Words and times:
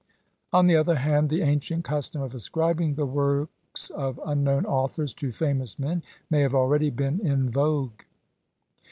On 0.51 0.65
the 0.65 0.75
other 0.75 0.95
hand, 0.95 1.29
the 1.29 1.43
ancient 1.43 1.83
custom 1.83 2.23
of 2.23 2.33
ascribing 2.33 2.95
the 2.95 3.05
works 3.05 3.91
of 3.91 4.19
unknown 4.25 4.65
authors 4.65 5.13
to 5.13 5.31
famous 5.31 5.77
men 5.77 6.01
may 6.27 6.41
have 6.41 6.55
already 6.55 6.89
been 6.89 7.19
in 7.23 7.51
vogue. 7.51 8.01